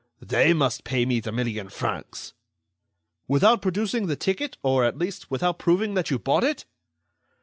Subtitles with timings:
[0.23, 2.33] They must pay me the million francs."
[3.27, 6.65] "Without producing the ticket, or, at least, without proving that you bought it?"